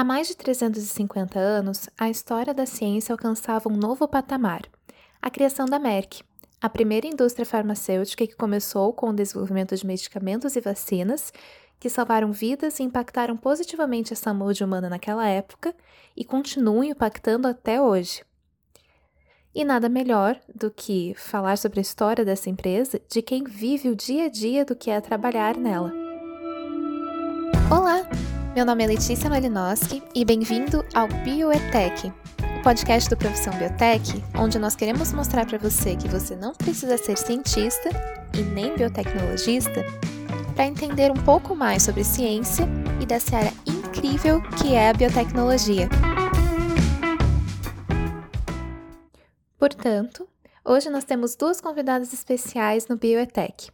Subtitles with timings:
[0.00, 4.62] Há mais de 350 anos, a história da ciência alcançava um novo patamar:
[5.20, 6.22] a criação da Merck,
[6.58, 11.30] a primeira indústria farmacêutica que começou com o desenvolvimento de medicamentos e vacinas
[11.78, 15.74] que salvaram vidas e impactaram positivamente a saúde humana naquela época
[16.16, 18.24] e continuam impactando até hoje.
[19.54, 23.94] E nada melhor do que falar sobre a história dessa empresa de quem vive o
[23.94, 26.09] dia a dia do que é trabalhar nela.
[28.60, 32.12] Meu nome é Letícia Malinowski e bem-vindo ao Bioetech,
[32.58, 36.98] o podcast do Profissão Biotech, onde nós queremos mostrar para você que você não precisa
[36.98, 37.88] ser cientista
[38.38, 39.82] e nem biotecnologista
[40.54, 42.68] para entender um pouco mais sobre ciência
[43.00, 45.88] e dessa área incrível que é a biotecnologia.
[49.58, 50.28] Portanto,
[50.62, 53.70] hoje nós temos duas convidadas especiais no Bioetech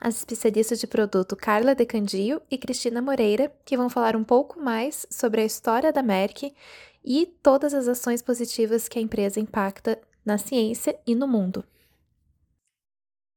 [0.00, 5.06] as especialistas de produto Carla Decandio e Cristina Moreira, que vão falar um pouco mais
[5.10, 6.54] sobre a história da Merck
[7.04, 11.64] e todas as ações positivas que a empresa impacta na ciência e no mundo.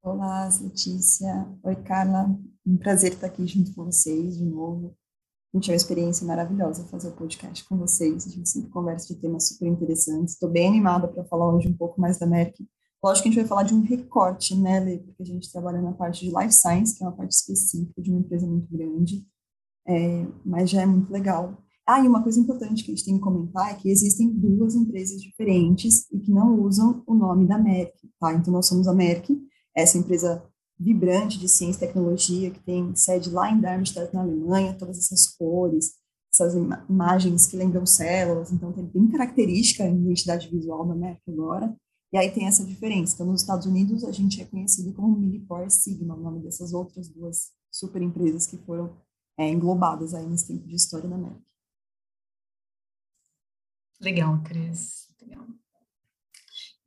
[0.03, 1.47] Olá, Letícia.
[1.63, 2.35] Oi, Carla.
[2.65, 4.95] Um prazer estar aqui junto com vocês de novo.
[5.53, 8.25] A gente é uma experiência maravilhosa fazer o podcast com vocês.
[8.25, 10.33] A gente sempre conversa de temas super interessantes.
[10.33, 12.65] Estou bem animada para falar hoje um pouco mais da Merck
[13.03, 14.99] Lógico que a gente vai falar de um recorte, né, Lê?
[14.99, 18.11] Porque a gente trabalha na parte de life science, que é uma parte específica de
[18.11, 19.25] uma empresa muito grande,
[19.87, 21.57] é, mas já é muito legal.
[21.87, 24.75] Ah, e uma coisa importante que a gente tem que comentar é que existem duas
[24.75, 28.33] empresas diferentes e que não usam o nome da Merck, tá?
[28.33, 29.35] Então, nós somos a Merck,
[29.75, 30.43] essa empresa
[30.79, 35.27] vibrante de ciência e tecnologia, que tem sede lá em Darmstadt, na Alemanha, todas essas
[35.27, 35.93] cores,
[36.33, 36.53] essas
[36.89, 41.75] imagens que lembram células, então tem bem característica a identidade visual da Merck agora.
[42.13, 43.13] E aí tem essa diferença.
[43.13, 47.07] Então, nos Estados Unidos, a gente é conhecido como Millipore Sigma, o nome dessas outras
[47.07, 48.97] duas super empresas que foram
[49.37, 51.41] é, englobadas aí nesse tempo de história da Merck.
[54.01, 55.07] Legal, Cris.
[55.21, 55.47] Legal.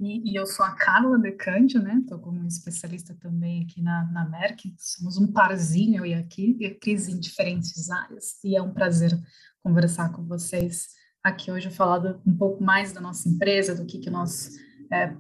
[0.01, 2.01] E, e, eu sou a Carla Decândio, né?
[2.01, 4.75] Estou como especialista também aqui na, na Merck.
[4.77, 8.43] Somos um parzinho, eu e aqui, e a Cris em diferentes áreas.
[8.45, 9.19] E é um prazer
[9.63, 10.89] conversar com vocês
[11.23, 14.51] aqui hoje, falar um pouco mais da nossa empresa, do que, que nós
[14.93, 15.17] é,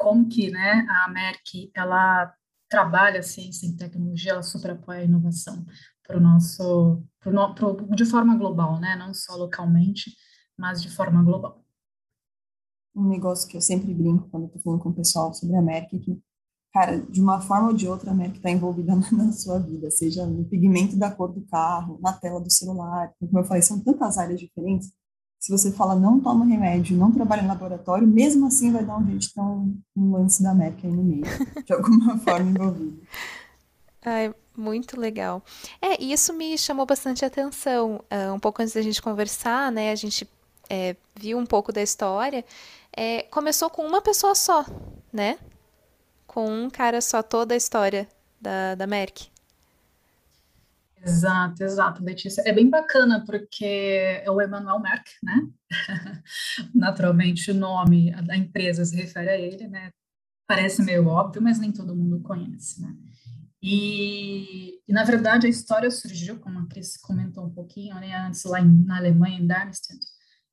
[0.00, 2.34] como que né, a Merck ela
[2.70, 5.64] trabalha ciência e tecnologia, ela super apoia a inovação
[6.02, 10.10] para o nosso, pro no, pro, de forma global, né, não só localmente,
[10.58, 11.62] mas de forma global.
[12.96, 15.94] Um negócio que eu sempre brinco quando estou falando com o pessoal sobre a Merck
[15.94, 16.22] é que,
[16.72, 19.90] cara, de uma forma ou de outra, a Merck está envolvida na, na sua vida,
[19.90, 23.84] seja no pigmento da cor do carro, na tela do celular, como eu falei, são
[23.84, 24.90] tantas áreas diferentes
[25.40, 29.06] se você fala não toma remédio, não trabalha em laboratório, mesmo assim vai dar um
[29.06, 31.24] jeito de ter um, lance da MEC aí no meio,
[31.64, 33.00] de alguma forma envolvido.
[34.04, 35.42] Ai, muito legal.
[35.80, 38.04] É, isso me chamou bastante atenção.
[38.10, 40.28] Uh, um pouco antes da gente conversar, né, a gente
[40.68, 42.44] é, viu um pouco da história.
[42.94, 44.64] É, começou com uma pessoa só,
[45.10, 45.38] né?
[46.26, 48.06] Com um cara só toda a história
[48.40, 49.28] da, da Merck.
[51.02, 52.42] Exato, exato, Letícia.
[52.44, 53.64] É bem bacana porque
[54.22, 55.48] é o Emmanuel Merck, né?
[56.74, 59.90] Naturalmente o nome da empresa se refere a ele, né?
[60.46, 62.94] Parece meio óbvio, mas nem todo mundo conhece, né?
[63.62, 68.14] E, e na verdade a história surgiu, como a Cris comentou um pouquinho, né?
[68.16, 70.00] Antes lá em, na Alemanha, em Darmstadt,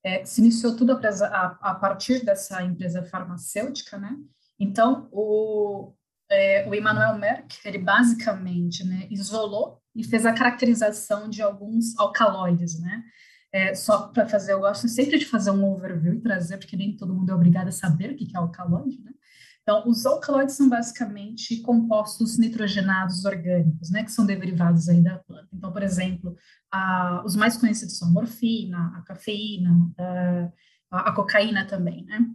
[0.03, 4.15] é, se iniciou tudo a, a, a partir dessa empresa farmacêutica, né?
[4.59, 5.93] Então o,
[6.29, 12.79] é, o Emmanuel Merck, ele basicamente né, isolou e fez a caracterização de alguns alcaloides,
[12.79, 13.03] né?
[13.51, 16.95] É, só para fazer, eu gosto sempre de fazer um overview e trazer, porque nem
[16.95, 19.11] todo mundo é obrigado a saber o que é alcaloide, né?
[19.63, 25.49] Então, os alcaloides são basicamente compostos nitrogenados orgânicos, né, que são derivados aí da planta.
[25.51, 26.37] Então, por exemplo,
[26.71, 29.75] a, os mais conhecidos são a morfina, a cafeína,
[30.89, 32.25] a, a cocaína também, né?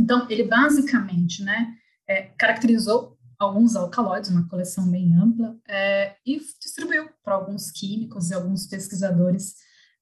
[0.00, 1.76] Então, ele basicamente, né,
[2.08, 8.34] é, caracterizou alguns alcaloides, uma coleção bem ampla, é, e distribuiu para alguns químicos e
[8.34, 9.54] alguns pesquisadores,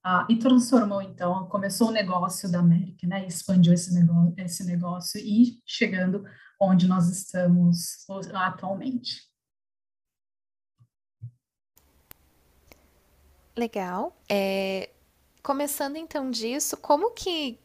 [0.04, 5.20] ah, e transformou, então, começou o negócio da América, né, expandiu esse negócio, esse negócio
[5.20, 6.25] e chegando
[6.61, 9.23] onde nós estamos atualmente.
[13.56, 14.17] Legal.
[14.28, 14.90] É,
[15.43, 17.62] começando então disso, como que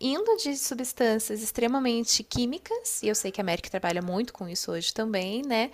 [0.00, 4.72] indo de substâncias extremamente químicas, e eu sei que a América trabalha muito com isso
[4.72, 5.70] hoje também, né?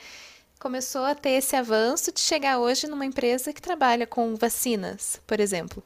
[0.58, 5.38] Começou a ter esse avanço de chegar hoje numa empresa que trabalha com vacinas, por
[5.38, 5.82] exemplo.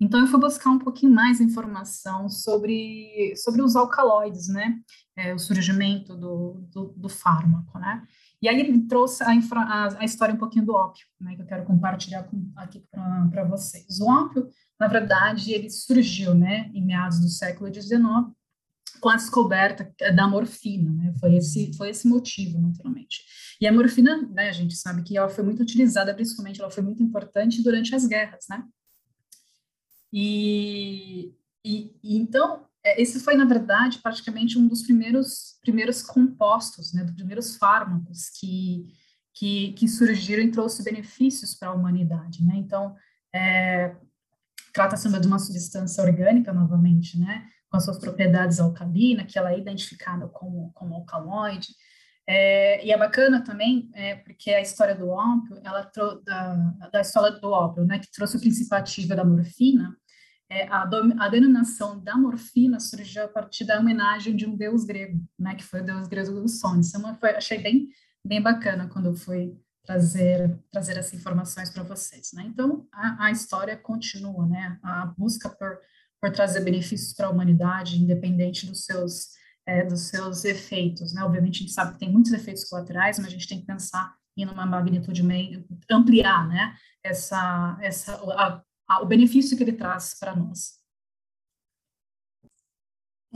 [0.00, 4.80] Então, eu fui buscar um pouquinho mais informação sobre, sobre os alcaloides, né?
[5.16, 8.02] É, o surgimento do, do, do, fármaco, né?
[8.42, 11.36] E aí ele trouxe a, a, a, história um pouquinho do ópio, né?
[11.36, 12.84] Que eu quero compartilhar com, aqui
[13.30, 14.00] para vocês.
[14.00, 14.48] O ópio
[14.78, 17.96] na verdade, ele surgiu, né, em meados do século XIX,
[19.00, 21.12] com a descoberta da morfina, né?
[21.20, 23.22] Foi esse, foi esse motivo, naturalmente.
[23.60, 26.82] E a morfina, né, a gente sabe que ela foi muito utilizada, principalmente ela foi
[26.82, 28.64] muito importante durante as guerras, né?
[30.12, 31.34] E,
[31.64, 37.04] e, e então, é, esse foi, na verdade, praticamente um dos primeiros, primeiros compostos, né,
[37.04, 38.86] dos primeiros fármacos que,
[39.34, 42.54] que, que surgiram e trouxe benefícios para a humanidade, né?
[42.56, 42.94] Então,
[43.34, 43.96] é,
[44.74, 47.46] trata-se de uma substância orgânica, novamente, né?
[47.70, 51.68] Com as suas propriedades alcalina, que ela é identificada como, como alcaloide.
[52.26, 55.90] É, e é bacana também, é, porque a história do ópio, ela
[56.24, 56.54] da,
[56.92, 57.98] da história do ópio, né?
[58.00, 59.96] Que trouxe o princípio ativo da morfina,
[60.50, 65.18] é, a, a, denominação da morfina surgiu a partir da homenagem de um deus grego,
[65.38, 66.94] né, que foi o deus grego dos sonhos.
[66.94, 67.88] Então, achei bem,
[68.24, 72.32] bem bacana quando eu fui trazer, trazer essas informações para vocês.
[72.32, 72.44] Né?
[72.46, 74.78] Então, a, a, história continua, né?
[74.82, 75.78] a busca por,
[76.20, 79.28] por trazer benefícios para a humanidade, independente dos seus,
[79.66, 81.12] é, dos seus efeitos.
[81.12, 81.22] Né?
[81.22, 84.14] Obviamente, a gente sabe que tem muitos efeitos colaterais, mas a gente tem que pensar
[84.36, 86.74] em uma magnitude meio, ampliar né?
[87.04, 88.14] essa, essa,
[88.88, 90.82] a, o benefício que ele traz para nós.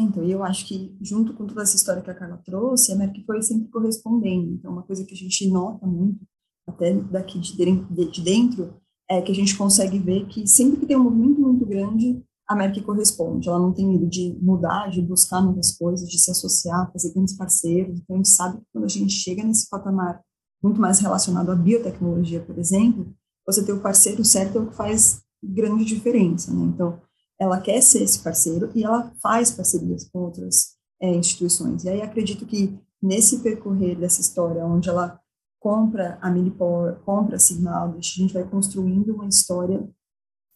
[0.00, 3.24] Então, eu acho que, junto com toda essa história que a Carla trouxe, a Merck
[3.24, 4.52] foi sempre correspondendo.
[4.52, 6.24] Então, uma coisa que a gente nota muito,
[6.69, 8.75] até daqui de dentro,
[9.11, 12.55] é que a gente consegue ver que sempre que tem um movimento muito grande, a
[12.55, 13.49] Merck corresponde.
[13.49, 17.37] Ela não tem medo de mudar, de buscar novas coisas, de se associar, fazer grandes
[17.37, 17.99] parceiros.
[18.00, 20.23] Então, a gente sabe que quando a gente chega nesse patamar
[20.62, 23.15] muito mais relacionado à biotecnologia, por exemplo,
[23.47, 26.65] você ter o parceiro certo é o que faz grande diferença, né?
[26.65, 27.00] Então,
[27.38, 31.85] ela quer ser esse parceiro e ela faz parcerias com outras é, instituições.
[31.85, 35.20] E aí acredito que nesse percorrer dessa história, onde ela
[35.60, 39.88] compra a Milipor, compra a Signal, a gente vai construindo uma história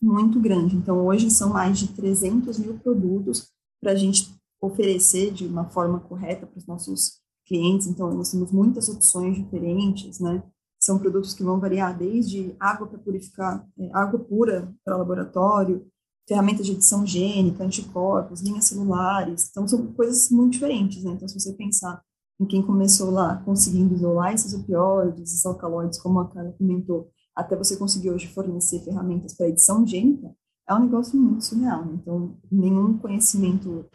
[0.01, 0.77] muito grande.
[0.77, 3.51] Então, hoje são mais de 300 mil produtos
[3.81, 7.87] para a gente oferecer de uma forma correta para os nossos clientes.
[7.87, 10.43] Então, nós temos muitas opções diferentes, né?
[10.81, 15.87] São produtos que vão variar desde água para purificar, é, água pura para laboratório,
[16.29, 19.49] ferramentas de edição gênica, anticorpos, linhas celulares.
[19.51, 21.13] Então, são coisas muito diferentes, né?
[21.13, 22.03] Então, se você pensar
[22.43, 27.57] em quem começou lá conseguindo isolar esses opioides, esses alcaloides, como a Carla comentou, até
[27.57, 30.35] você conseguir hoje fornecer ferramentas para edição gênica,
[30.69, 31.85] é um negócio muito surreal.
[31.85, 31.99] Né?
[32.03, 33.87] Então, nenhum conhecimento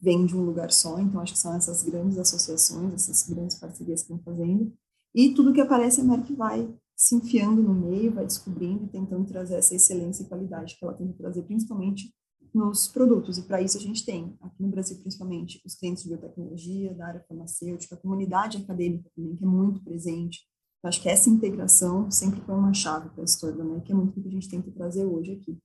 [0.00, 0.98] vem de um lugar só.
[0.98, 4.72] Então, acho que são essas grandes associações, essas grandes parcerias que estão fazendo.
[5.14, 9.26] E tudo que aparece, a Merck vai se enfiando no meio, vai descobrindo e tentando
[9.26, 12.14] trazer essa excelência e qualidade que ela tem que trazer, principalmente
[12.54, 13.38] nos produtos.
[13.38, 17.06] E para isso a gente tem, aqui no Brasil principalmente, os clientes de biotecnologia, da
[17.06, 20.40] área farmacêutica, a comunidade acadêmica também, que é muito presente.
[20.82, 23.94] Eu acho que essa integração sempre foi uma chave para a história Merck, que é
[23.94, 25.56] muito o que a gente tenta trazer hoje aqui.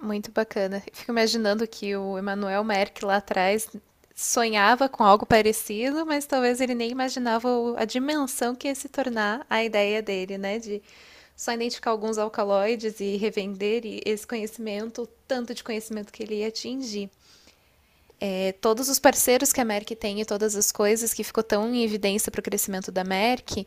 [0.00, 0.80] Muito bacana.
[0.92, 3.68] Fico imaginando que o Emanuel Merck lá atrás
[4.14, 9.44] sonhava com algo parecido, mas talvez ele nem imaginava a dimensão que ia se tornar
[9.50, 10.58] a ideia dele, né?
[10.58, 10.80] De
[11.36, 17.10] só identificar alguns alcaloides e revender esse conhecimento, tanto de conhecimento que ele ia atingir.
[18.18, 21.74] É, todos os parceiros que a Merck tem e todas as coisas que ficou tão
[21.74, 23.66] em evidência para o crescimento da Merck,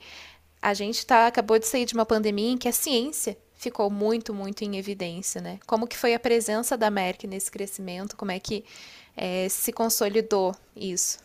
[0.60, 4.34] a gente tá, acabou de sair de uma pandemia em que a ciência ficou muito,
[4.34, 5.60] muito em evidência, né?
[5.68, 8.18] Como que foi a presença da Merck nesse crescimento?
[8.18, 8.66] Como é que
[9.16, 11.20] é, se consolidou isso?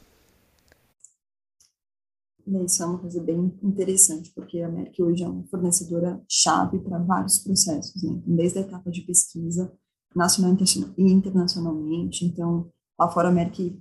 [2.46, 6.98] Isso é uma coisa bem interessante, porque a Merck hoje é uma fornecedora chave para
[6.98, 8.12] vários processos, né?
[8.12, 9.72] Então, desde a etapa de pesquisa,
[10.14, 10.56] nacional
[10.96, 12.24] e internacionalmente.
[12.24, 13.80] Então, lá fora a Merck,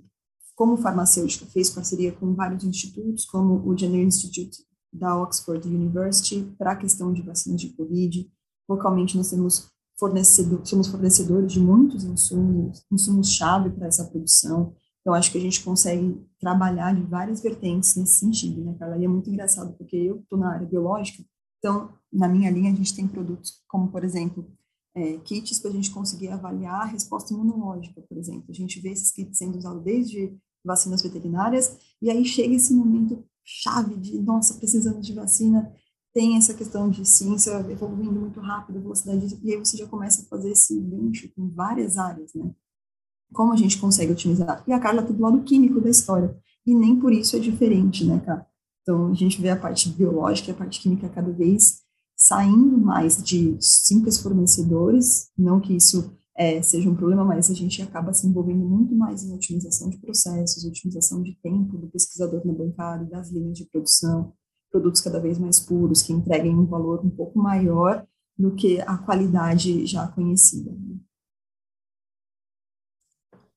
[0.54, 6.72] como farmacêutica, fez parceria com vários institutos, como o Jenner Institute da Oxford University, para
[6.72, 8.30] a questão de vacinas de Covid.
[8.68, 9.68] Localmente, nós temos
[9.98, 14.74] fornecedor, somos fornecedores de muitos insumos, insumos-chave para essa produção.
[15.04, 18.96] Então, acho que a gente consegue trabalhar de várias vertentes nesse sentido, né, Carla?
[18.96, 21.22] E é muito engraçado, porque eu estou na área biológica,
[21.58, 24.46] então, na minha linha, a gente tem produtos como, por exemplo,
[24.94, 28.44] é, kits para a gente conseguir avaliar a resposta imunológica, por exemplo.
[28.50, 33.24] A gente vê esses kits sendo usados desde vacinas veterinárias, e aí chega esse momento
[33.42, 35.72] chave de, nossa, precisamos de vacina,
[36.12, 40.26] tem essa questão de ciência evoluindo muito rápido, velocidade, e aí você já começa a
[40.26, 42.54] fazer esse gancho com várias áreas, né?
[43.34, 44.64] Como a gente consegue otimizar?
[44.66, 46.34] E a Carla está do lado químico da história,
[46.66, 48.46] e nem por isso é diferente, né, cara?
[48.80, 51.82] Então, a gente vê a parte biológica e a parte química cada vez
[52.16, 57.82] saindo mais de simples fornecedores, não que isso é, seja um problema, mas a gente
[57.82, 62.52] acaba se envolvendo muito mais em otimização de processos, otimização de tempo do pesquisador na
[62.52, 64.32] bancada, das linhas de produção,
[64.70, 68.98] produtos cada vez mais puros, que entreguem um valor um pouco maior do que a
[68.98, 70.72] qualidade já conhecida.
[70.72, 70.96] Né?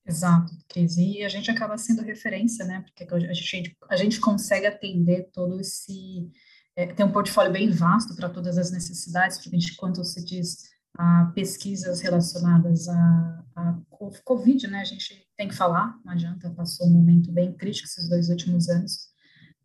[0.07, 0.95] Exato, Cris.
[0.97, 2.81] E a gente acaba sendo referência, né?
[2.81, 6.31] Porque a gente, a gente consegue atender todo esse.
[6.75, 11.31] É, tem um portfólio bem vasto para todas as necessidades, principalmente quando se diz a
[11.35, 13.79] pesquisas relacionadas a, a
[14.23, 14.79] Covid, né?
[14.79, 18.69] A gente tem que falar, não adianta, passou um momento bem crítico esses dois últimos
[18.69, 19.09] anos,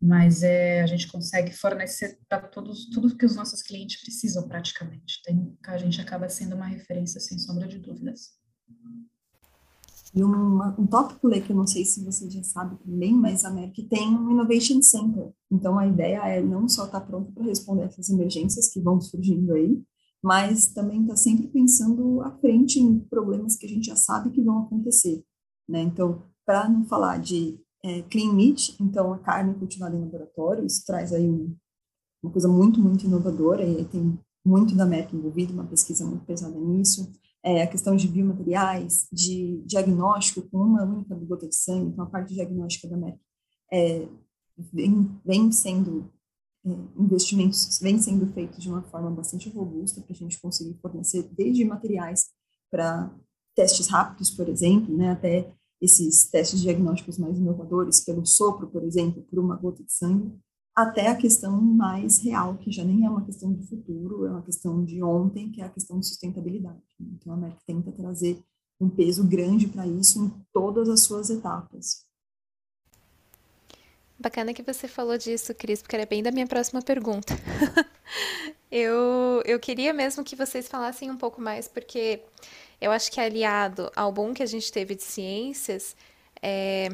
[0.01, 5.21] mas é, a gente consegue fornecer para todos tudo que os nossos clientes precisam praticamente.
[5.23, 8.31] Tem, a gente acaba sendo uma referência sem sombra de dúvidas.
[10.15, 13.43] E um, um tópico, Lê, que eu não sei se você já sabe também, mas
[13.43, 15.33] a Merck tem um Innovation Center.
[15.51, 19.01] Então, a ideia é não só estar tá pronto para responder essas emergências que vão
[19.01, 19.81] surgindo aí,
[20.21, 24.41] mas também está sempre pensando à frente em problemas que a gente já sabe que
[24.41, 25.23] vão acontecer.
[25.67, 25.81] Né?
[25.81, 30.85] Então, para não falar de é, clean meat, então a carne cultivada em laboratório, isso
[30.85, 31.55] traz aí um,
[32.21, 36.57] uma coisa muito, muito inovadora, e tem muito da Merck envolvida, uma pesquisa muito pesada
[36.57, 37.11] nisso
[37.43, 42.09] é, a questão de biomateriais, de diagnóstico com uma única gota de sangue, então a
[42.09, 43.19] parte diagnóstica da MEC
[43.71, 44.07] é,
[44.57, 46.09] vem, vem sendo,
[46.65, 51.23] é, investimentos vem sendo feitos de uma forma bastante robusta para a gente conseguir fornecer
[51.35, 52.29] desde materiais
[52.71, 53.13] para
[53.55, 59.21] testes rápidos, por exemplo, né, até esses testes diagnósticos mais inovadores, pelo sopro, por exemplo,
[59.23, 60.33] por uma gota de sangue,
[60.75, 64.41] até a questão mais real, que já nem é uma questão de futuro, é uma
[64.41, 66.81] questão de ontem, que é a questão de sustentabilidade.
[66.99, 68.43] Então, a MEC tenta trazer
[68.79, 72.05] um peso grande para isso em todas as suas etapas.
[74.19, 77.33] Bacana que você falou disso, Cris, porque era bem da minha próxima pergunta.
[78.71, 82.21] eu, eu queria mesmo que vocês falassem um pouco mais, porque
[82.79, 85.95] eu acho que aliado ao bom que a gente teve de ciências,
[86.41, 86.89] é,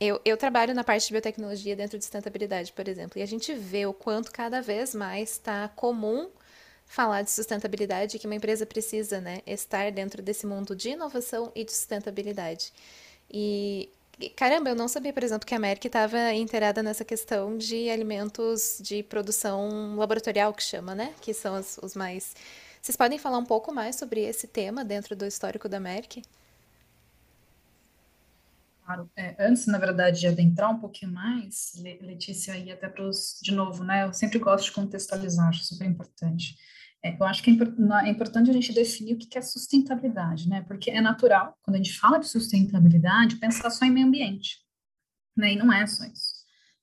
[0.00, 3.52] eu, eu trabalho na parte de biotecnologia dentro de sustentabilidade, por exemplo, e a gente
[3.52, 6.30] vê o quanto cada vez mais está comum
[6.86, 11.62] falar de sustentabilidade que uma empresa precisa né, estar dentro desse mundo de inovação e
[11.64, 12.72] de sustentabilidade.
[13.30, 13.90] E
[14.36, 18.78] caramba, eu não sabia, por exemplo, que a Merck estava inteirada nessa questão de alimentos
[18.80, 21.14] de produção laboratorial, que chama, né?
[21.20, 22.34] Que são os, os mais.
[22.82, 26.22] Vocês podem falar um pouco mais sobre esse tema dentro do histórico da Merck?
[28.90, 29.08] Claro.
[29.16, 33.54] É, antes, na verdade, de adentrar um pouquinho mais, Letícia, aí até para os, de
[33.54, 36.56] novo, né, eu sempre gosto de contextualizar, acho super importante.
[37.00, 40.62] É, eu acho que é, é, importante a gente definir o que é sustentabilidade, né,
[40.62, 44.58] porque é natural, quando a gente fala de sustentabilidade, pensar só em meio ambiente,
[45.36, 46.40] né, e não é só isso.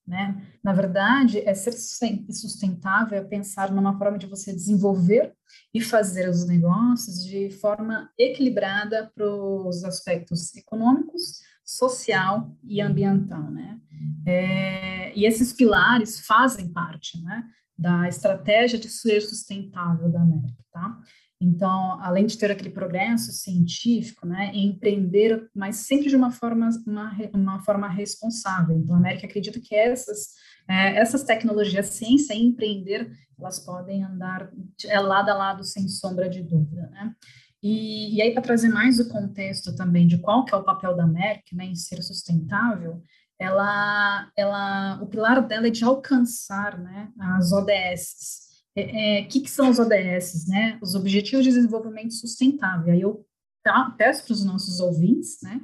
[0.07, 0.41] Né?
[0.63, 5.33] Na verdade, é ser sustentável, é pensar numa forma de você desenvolver
[5.73, 13.77] e fazer os negócios de forma equilibrada para os aspectos econômicos, social e ambiental, né?
[14.25, 17.43] É, e esses pilares fazem parte, né,
[17.77, 20.97] da estratégia de ser sustentável da América, tá?
[21.39, 27.15] Então, além de ter aquele progresso científico, né, empreender, mas sempre de uma forma, uma,
[27.33, 28.75] uma forma responsável.
[28.77, 30.29] Então, a América acredita que essas,
[30.67, 34.49] é, essas tecnologias, ciência e empreender, elas podem andar
[34.85, 37.13] é, lado a lado, sem sombra de dúvida, né?
[37.61, 40.95] E, e aí, para trazer mais o contexto também de qual que é o papel
[40.95, 43.01] da Merck né, em ser sustentável,
[43.39, 48.47] ela, ela, o pilar dela é de alcançar né, as ODS.
[48.75, 50.47] O é, é, que, que são os ODS?
[50.47, 50.77] Né?
[50.81, 52.93] Os Objetivos de Desenvolvimento Sustentável.
[52.93, 53.25] Aí eu
[53.63, 55.61] tá, peço para os nossos ouvintes né,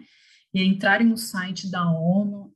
[0.54, 2.53] entrarem no site da ONU,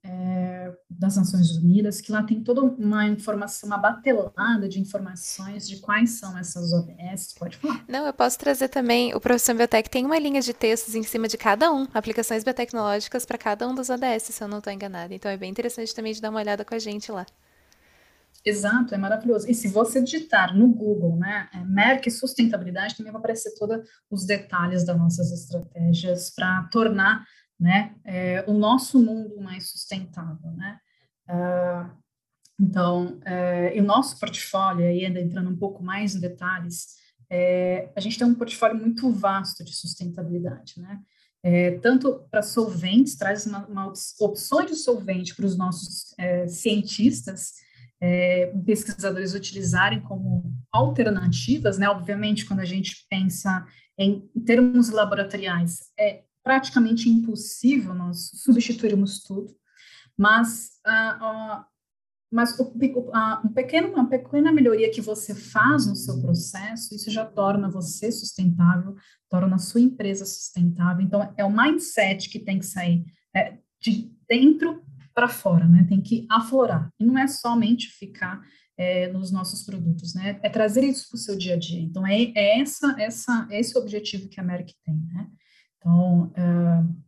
[0.90, 6.12] das Nações Unidas, que lá tem toda uma informação, uma batelada de informações de quais
[6.12, 7.34] são essas ODS.
[7.38, 7.84] Pode falar.
[7.88, 9.14] Não, eu posso trazer também.
[9.14, 13.26] O Professor Biotech tem uma linha de textos em cima de cada um, aplicações biotecnológicas
[13.26, 15.14] para cada um dos ODS, se eu não estou enganada.
[15.14, 17.26] Então é bem interessante também de dar uma olhada com a gente lá.
[18.46, 19.50] Exato, é maravilhoso.
[19.50, 24.26] E se você digitar no Google, né, é, Merck sustentabilidade, também vai aparecer todos os
[24.26, 27.26] detalhes das nossas estratégias para tornar
[27.60, 30.80] né, é, o nosso mundo mais sustentável, né.
[31.30, 31.98] Uh,
[32.60, 36.96] então, é, e o nosso portfólio, aí entrando um pouco mais em detalhes,
[37.30, 41.00] é, a gente tem um portfólio muito vasto de sustentabilidade, né,
[41.44, 47.54] é, tanto para solventes, traz uma, uma opções de solvente para os nossos é, cientistas,
[48.02, 51.90] é, pesquisadores utilizarem como alternativas, né?
[51.90, 53.66] Obviamente, quando a gente pensa
[53.98, 59.54] em termos laboratoriais, é praticamente impossível nós substituirmos tudo,
[60.18, 61.66] mas, uh, uh,
[62.32, 67.12] mas o, uh, um pequeno, uma pequena melhoria que você faz no seu processo, isso
[67.12, 68.96] já torna você sustentável,
[69.30, 71.06] torna a sua empresa sustentável.
[71.06, 73.04] Então, é o mindset que tem que sair
[73.36, 74.82] é, de dentro
[75.14, 75.86] para fora, né?
[75.90, 76.90] Tem que aflorar.
[76.98, 78.42] E não é somente ficar
[78.78, 80.40] é, nos nossos produtos, né?
[80.42, 81.82] É trazer isso para o seu dia a dia.
[81.82, 85.28] Então, é, é essa, essa, esse o objetivo que a Merck tem, né?
[85.78, 87.04] Então, uh,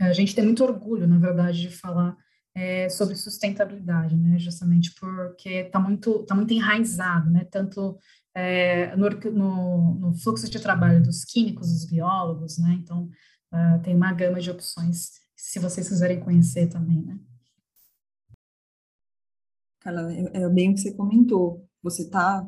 [0.00, 2.16] a gente tem muito orgulho, na verdade, de falar
[2.54, 4.38] é, sobre sustentabilidade, né?
[4.38, 7.44] Justamente porque está muito, tá muito enraizado, né?
[7.44, 7.98] Tanto
[8.34, 12.78] é, no, no, no, fluxo de trabalho dos químicos, dos biólogos, né?
[12.82, 13.08] Então,
[13.52, 17.18] uh, tem uma gama de opções, se vocês quiserem conhecer também, né?
[19.80, 21.68] Carla, é, é bem o que você comentou.
[21.82, 22.44] Você está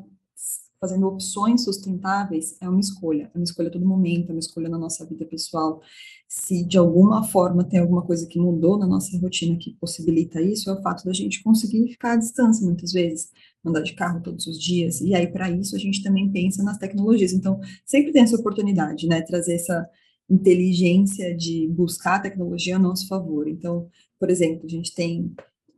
[0.81, 3.29] fazendo opções sustentáveis, é uma escolha.
[3.33, 5.79] É uma escolha a todo momento, é uma escolha na nossa vida pessoal.
[6.27, 10.71] Se de alguma forma tem alguma coisa que mudou na nossa rotina que possibilita isso,
[10.71, 13.29] é o fato da gente conseguir ficar à distância muitas vezes,
[13.63, 14.99] andar de carro todos os dias.
[15.01, 17.31] E aí, para isso, a gente também pensa nas tecnologias.
[17.31, 19.21] Então, sempre tem essa oportunidade, né?
[19.21, 19.87] Trazer essa
[20.27, 23.47] inteligência de buscar a tecnologia a nosso favor.
[23.47, 23.87] Então,
[24.19, 25.31] por exemplo, a gente tem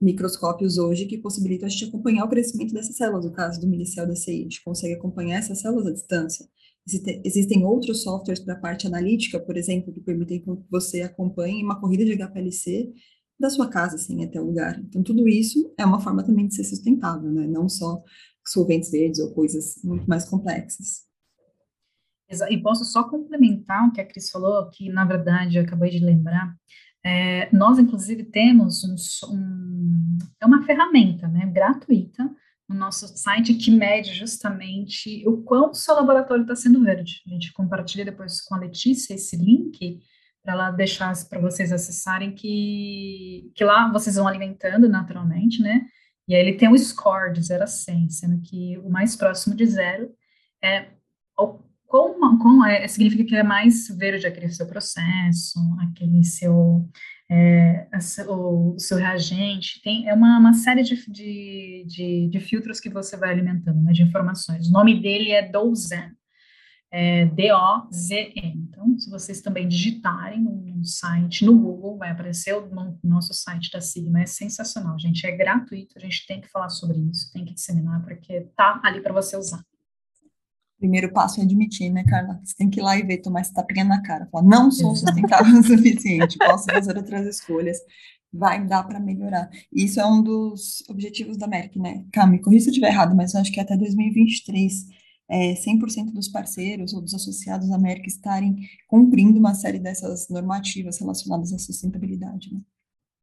[0.03, 3.25] microscópios hoje que possibilitam a gente acompanhar o crescimento dessas células.
[3.25, 6.45] No caso do milicel DCI, a gente consegue acompanhar essas células à distância.
[7.23, 11.79] Existem outros softwares para a parte analítica, por exemplo, que permitem que você acompanhe uma
[11.79, 12.93] corrida de HPLC
[13.39, 14.79] da sua casa, assim, até o lugar.
[14.79, 17.47] Então, tudo isso é uma forma também de ser sustentável, né?
[17.47, 18.03] Não só
[18.45, 21.03] solventes verdes ou coisas muito mais complexas.
[22.49, 25.99] E posso só complementar o que a Cris falou, que na verdade eu acabei de
[25.99, 26.55] lembrar.
[27.05, 28.95] É, nós, inclusive, temos um,
[29.35, 32.29] um, é uma ferramenta né, gratuita
[32.67, 37.21] no nosso site que mede justamente o quão o seu laboratório está sendo verde.
[37.27, 39.99] A gente compartilha depois com a Letícia esse link
[40.41, 45.85] para ela deixar para vocês acessarem que, que lá vocês vão alimentando naturalmente, né?
[46.27, 49.55] E aí ele tem um score de 0 a 100, sendo que o mais próximo
[49.55, 50.09] de zero
[50.63, 50.87] é
[51.37, 51.59] o
[51.93, 56.89] com, com é, significa que é mais verde aquele seu processo, aquele seu,
[57.29, 57.87] é,
[58.27, 63.15] o, seu reagente, tem, é uma, uma série de, de, de, de, filtros que você
[63.15, 64.67] vai alimentando, né, de informações.
[64.67, 66.13] O nome dele é Dozen,
[66.91, 68.67] é D-O-Z-N.
[68.69, 73.71] Então, se vocês também digitarem no site, no Google, vai aparecer o no, nosso site
[73.71, 77.45] da Sigma, é sensacional, gente, é gratuito, a gente tem que falar sobre isso, tem
[77.45, 79.63] que disseminar, porque tá ali para você usar
[80.83, 82.41] primeiro passo é admitir, né, Carla?
[82.43, 84.27] Você tem que ir lá e ver, tomar essa tapinha na cara.
[84.29, 87.77] Falar, não sou sustentável o suficiente, posso fazer outras escolhas,
[88.33, 89.49] vai dar para melhorar.
[89.71, 92.05] E isso é um dos objetivos da Merck, né?
[92.11, 94.87] Calma, me corrija se eu estiver errado, mas eu acho que até 2023,
[95.29, 98.57] é, 100% dos parceiros ou dos associados da Merck estarem
[98.89, 102.59] cumprindo uma série dessas normativas relacionadas à sustentabilidade, né?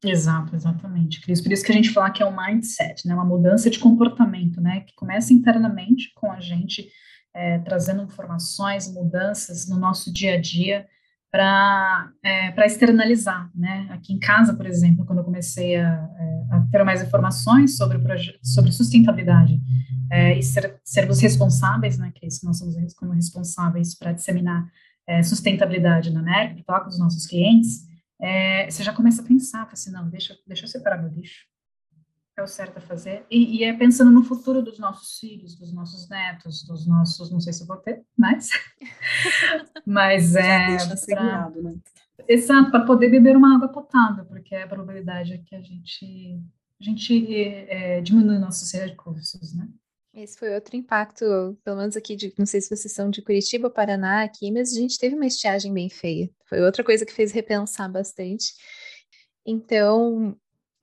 [0.02, 1.42] Exato, exatamente, Cris.
[1.42, 3.12] Por isso que a gente fala que é um mindset, né?
[3.12, 4.80] Uma mudança de comportamento, né?
[4.80, 6.88] Que começa internamente com a gente
[7.34, 10.86] é, trazendo informações, mudanças no nosso dia a dia
[11.30, 13.88] para é, externalizar, né?
[13.90, 15.88] Aqui em casa, por exemplo, quando eu comecei a,
[16.18, 18.00] é, a ter mais informações sobre o
[18.42, 19.60] sobre sustentabilidade
[20.10, 22.10] é, e ser, sermos responsáveis, né?
[22.14, 24.68] Que é isso que nós somos como responsáveis para disseminar
[25.06, 27.88] é, sustentabilidade na NERC, falar com os nossos clientes,
[28.20, 31.46] é, você já começa a pensar, assim, não, deixa, deixa eu separar meu lixo,
[32.40, 35.72] é o certo a fazer, e, e, é pensando no futuro dos nossos filhos, dos
[35.72, 38.48] nossos netos, dos nossos, não sei se vou ter, mas,
[39.86, 40.76] mas é...
[41.06, 41.74] Pra, né?
[42.28, 46.40] Exato, para poder beber uma água potável, porque é a probabilidade é que a gente,
[46.80, 47.34] a gente
[47.68, 49.68] é, diminui nossos recursos, né?
[50.12, 51.24] Esse foi outro impacto,
[51.64, 54.72] pelo menos aqui, de, não sei se vocês são de Curitiba ou Paraná aqui, mas
[54.72, 56.28] a gente teve uma estiagem bem feia.
[56.46, 58.52] Foi outra coisa que fez repensar bastante.
[59.46, 60.36] Então,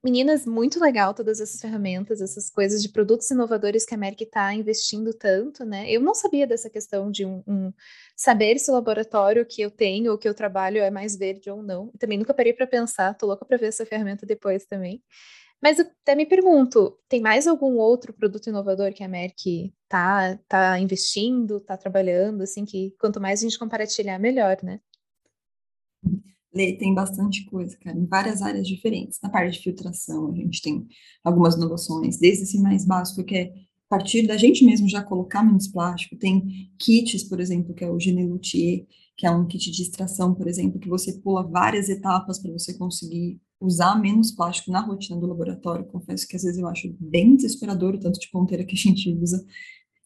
[0.04, 4.54] Meninas, muito legal todas essas ferramentas, essas coisas de produtos inovadores que a Merck está
[4.54, 5.90] investindo tanto, né?
[5.92, 7.74] Eu não sabia dessa questão de um, um,
[8.16, 11.64] saber se o laboratório que eu tenho ou que eu trabalho é mais verde ou
[11.64, 11.92] não.
[12.00, 15.02] também nunca parei para pensar, tô louca para ver essa ferramenta depois também.
[15.62, 20.80] Mas até me pergunto, tem mais algum outro produto inovador que a Merck tá, tá
[20.80, 24.80] investindo, tá trabalhando, assim, que quanto mais a gente compartilhar, melhor, né?
[26.78, 29.20] Tem bastante coisa, cara, em várias áreas diferentes.
[29.22, 30.88] Na parte de filtração, a gente tem
[31.24, 33.54] algumas inovações, desde esse mais básico, que é
[33.90, 36.18] partir da gente mesmo já colocar menos plástico.
[36.18, 40.48] Tem kits, por exemplo, que é o Genelutier, que é um kit de extração, por
[40.48, 45.26] exemplo, que você pula várias etapas para você conseguir usar menos plástico na rotina do
[45.26, 45.86] laboratório.
[45.86, 49.12] Confesso que às vezes eu acho bem desesperador o tanto de ponteira que a gente
[49.14, 49.44] usa.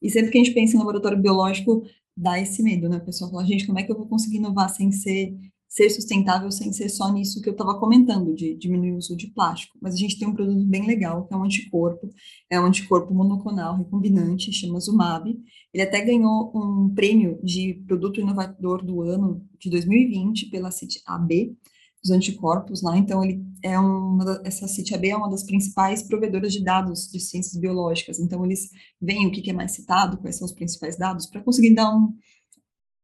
[0.01, 1.83] E sempre que a gente pensa em laboratório biológico,
[2.15, 2.97] dá esse medo, né?
[2.97, 5.35] O pessoal fala, gente, como é que eu vou conseguir inovar sem ser
[5.71, 9.27] ser sustentável sem ser só nisso que eu estava comentando, de diminuir o uso de
[9.27, 9.77] plástico.
[9.81, 12.09] Mas a gente tem um produto bem legal, que é um anticorpo,
[12.49, 15.33] é um anticorpo monoclonal recombinante, chama Zumab.
[15.73, 21.55] Ele até ganhou um prêmio de produto inovador do ano de 2020 pela CIT AB,
[22.03, 26.63] dos anticorpos lá, então ele é uma, essa CITAB é uma das principais provedoras de
[26.63, 30.51] dados de ciências biológicas, então eles veem o que é mais citado, quais são os
[30.51, 32.11] principais dados, para conseguir dar um,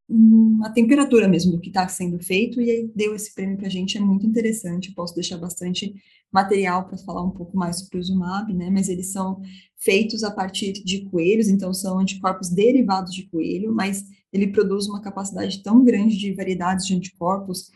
[0.10, 3.70] uma temperatura mesmo do que está sendo feito, e aí deu esse prêmio para a
[3.70, 5.94] gente, é muito interessante, posso deixar bastante
[6.32, 9.42] material para falar um pouco mais sobre o Zumab, né, mas eles são
[9.78, 15.02] feitos a partir de coelhos, então são anticorpos derivados de coelho, mas ele produz uma
[15.02, 17.72] capacidade tão grande de variedades de anticorpos,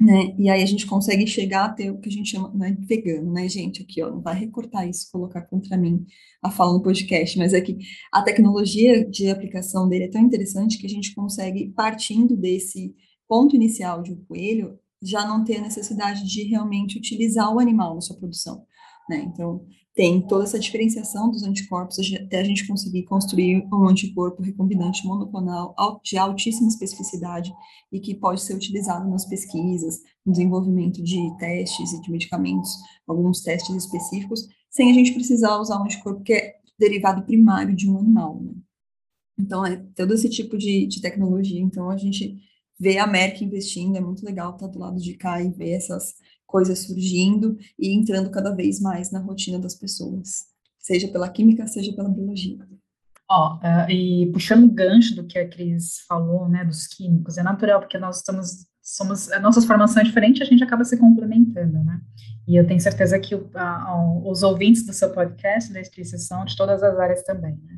[0.00, 2.76] né, e aí a gente consegue chegar a ter o que a gente chama né,
[2.80, 6.04] vegano, né, gente, aqui, ó, não vai recortar isso, colocar contra mim
[6.42, 7.78] a fala no podcast, mas é que
[8.12, 12.94] a tecnologia de aplicação dele é tão interessante que a gente consegue, partindo desse
[13.28, 17.94] ponto inicial de um coelho, já não ter a necessidade de realmente utilizar o animal
[17.94, 18.64] na sua produção,
[19.08, 19.64] né, então
[19.94, 25.74] tem toda essa diferenciação dos anticorpos até a gente conseguir construir um anticorpo recombinante monoclonal
[26.02, 27.54] de altíssima especificidade
[27.92, 32.70] e que pode ser utilizado nas pesquisas, no desenvolvimento de testes e de medicamentos,
[33.06, 37.88] alguns testes específicos, sem a gente precisar usar um anticorpo que é derivado primário de
[37.88, 38.52] um animal, né?
[39.38, 41.60] Então, é todo esse tipo de, de tecnologia.
[41.60, 42.36] Então, a gente
[42.78, 46.14] vê a Merck investindo, é muito legal estar do lado de cá e ver essas
[46.54, 50.44] coisas surgindo e entrando cada vez mais na rotina das pessoas,
[50.78, 52.64] seja pela química, seja pela biologia.
[53.28, 57.42] Ó, uh, e puxando o gancho do que a Cris falou, né, dos químicos, é
[57.42, 61.82] natural, porque nós estamos, somos, a nossa formação é diferente, a gente acaba se complementando,
[61.82, 62.00] né,
[62.46, 66.44] e eu tenho certeza que o, a, os ouvintes do seu podcast, da Cris, são
[66.44, 67.73] de todas as áreas também, né,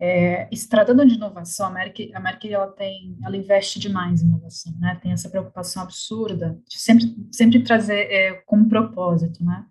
[0.00, 4.26] é, se tratando de inovação, a Merck, a Merck ela tem, ela investe demais em
[4.26, 4.98] inovação, né?
[5.02, 9.66] Tem essa preocupação absurda de sempre, sempre trazer é, como propósito, né?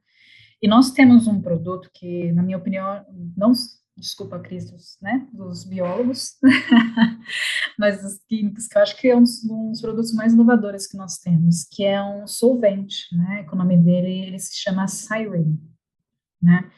[0.61, 3.03] E nós temos um produto que, na minha opinião,
[3.35, 3.53] não,
[3.97, 6.37] desculpa, Cris, dos, né, dos biólogos,
[7.79, 10.97] mas dos químicos, que eu acho que é um, um, dos produtos mais inovadores que
[10.97, 13.47] nós temos, que é um solvente, né?
[13.51, 15.57] O nome dele ele se chama Siren,
[16.39, 16.69] né?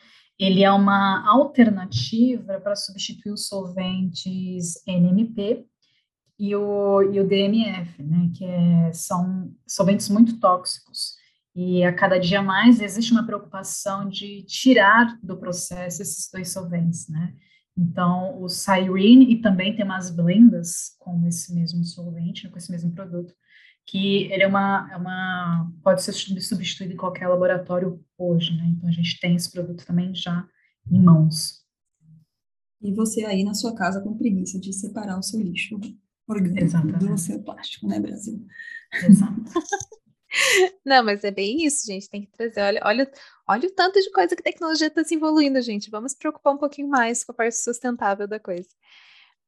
[0.41, 5.63] Ele é uma alternativa para substituir os solventes NMP
[6.39, 11.13] e o, e o DMF, né, que é, são solventes muito tóxicos.
[11.55, 17.07] E a cada dia mais existe uma preocupação de tirar do processo esses dois solventes,
[17.07, 17.35] né?
[17.77, 22.91] Então, o Cyrene e também tem umas blendas com esse mesmo solvente, com esse mesmo
[22.91, 23.31] produto,
[23.85, 28.73] que ele é uma, é uma pode ser substituído em qualquer laboratório hoje, né?
[28.77, 30.47] Então a gente tem esse produto também já
[30.89, 31.61] em mãos.
[32.81, 35.79] E você aí na sua casa com preguiça de separar o seu lixo
[36.27, 37.05] orgânico Exatamente.
[37.05, 38.45] do seu plástico, né, Brasil?
[39.03, 39.43] Exato.
[40.85, 42.09] Não, mas é bem isso, gente.
[42.09, 42.61] Tem que trazer.
[42.61, 43.11] Olha, olha,
[43.47, 45.89] olha o tanto de coisa que a tecnologia está se evoluindo, gente.
[45.89, 48.69] Vamos preocupar um pouquinho mais com a parte sustentável da coisa.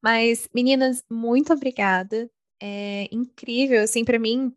[0.01, 2.29] Mas, meninas, muito obrigada
[2.65, 4.55] é incrível, assim, para mim,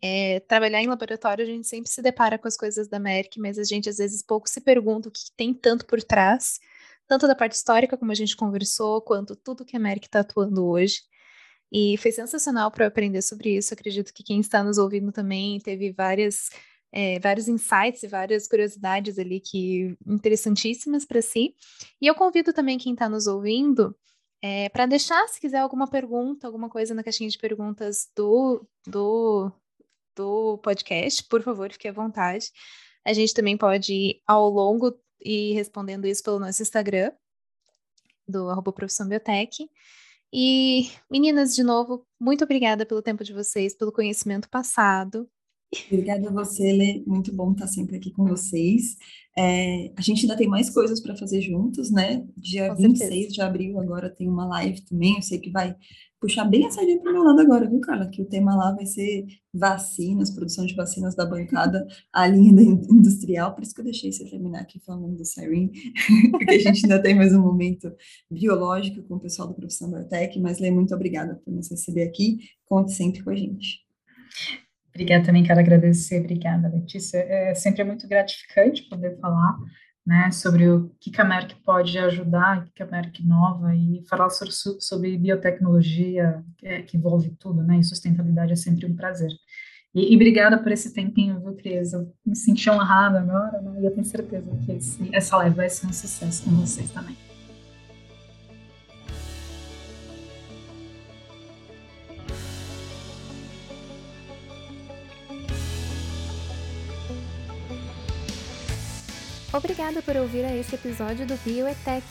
[0.00, 3.58] é, trabalhar em laboratório, a gente sempre se depara com as coisas da Merck, mas
[3.58, 6.58] a gente às vezes pouco se pergunta o que tem tanto por trás,
[7.06, 10.66] tanto da parte histórica, como a gente conversou, quanto tudo que a Merck está atuando
[10.66, 11.02] hoje.
[11.70, 13.74] E foi sensacional para eu aprender sobre isso.
[13.74, 16.50] Acredito que quem está nos ouvindo também teve várias,
[16.90, 21.54] é, vários insights e várias curiosidades ali que interessantíssimas para si.
[22.00, 23.94] E eu convido também quem está nos ouvindo
[24.42, 29.52] é, para deixar, se quiser, alguma pergunta, alguma coisa na caixinha de perguntas do, do,
[30.16, 32.50] do podcast, por favor, fique à vontade.
[33.04, 37.12] A gente também pode ir ao longo e respondendo isso pelo nosso Instagram,
[38.26, 39.68] do arroba Profissão Biotech.
[40.32, 45.28] E, meninas, de novo, muito obrigada pelo tempo de vocês, pelo conhecimento passado.
[45.90, 47.02] Obrigada a você, Lê.
[47.06, 48.96] Muito bom estar sempre aqui com vocês.
[49.36, 52.26] É, a gente ainda tem mais coisas para fazer juntos, né?
[52.36, 53.32] Dia com 26 certeza.
[53.32, 55.16] de abril agora tem uma live também.
[55.16, 55.74] Eu sei que vai
[56.20, 58.06] puxar bem a sardinha para o meu lado agora, viu, Carla?
[58.08, 63.54] Que o tema lá vai ser vacinas, produção de vacinas da bancada, a linha industrial.
[63.54, 65.70] Por isso que eu deixei você terminar aqui falando do Siren,
[66.30, 67.90] porque a gente ainda tem mais um momento
[68.30, 70.38] biológico com o pessoal da Profissão Biotech.
[70.38, 72.40] Mas, Lê, muito obrigada por nos receber aqui.
[72.66, 73.80] Conte sempre com a gente.
[74.94, 77.18] Obrigada também, quero agradecer, obrigada, Letícia.
[77.18, 79.56] É sempre muito gratificante poder falar
[80.06, 84.52] né, sobre o que a Merck pode ajudar, que a Merck nova, e falar sobre,
[84.52, 89.30] sobre biotecnologia, que, é, que, envolve tudo, né, e sustentabilidade é sempre um prazer.
[89.94, 91.92] E, e obrigada por esse tempinho, viu, Cris?
[91.92, 95.70] Eu me senti honrada agora, né, e eu tenho certeza que esse, essa live vai
[95.70, 97.16] ser um sucesso com vocês também.
[109.52, 112.06] Obrigada por ouvir a esse episódio do Bioetech.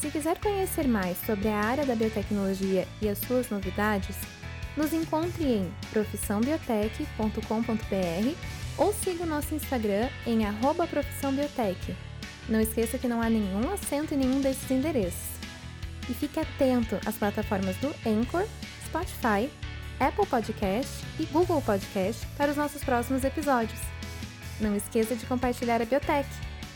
[0.00, 4.16] Se quiser conhecer mais sobre a área da biotecnologia e as suas novidades,
[4.76, 8.34] Nos encontre em profissãobiotech.com.br
[8.76, 10.40] ou siga o nosso Instagram em
[10.90, 11.96] profissãobiotech.
[12.46, 15.38] Não esqueça que não há nenhum acento em nenhum desses endereços.
[16.10, 18.46] E fique atento às plataformas do Anchor,
[18.84, 19.48] Spotify,
[19.98, 23.80] Apple Podcast e Google Podcast para os nossos próximos episódios.
[24.60, 26.28] Não esqueça de compartilhar a Biotech.